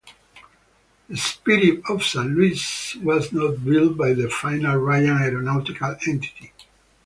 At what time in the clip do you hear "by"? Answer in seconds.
3.97-4.13